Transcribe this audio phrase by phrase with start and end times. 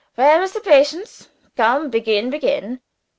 [0.15, 1.27] Where is the patients?
[1.55, 2.81] Come begin begin!"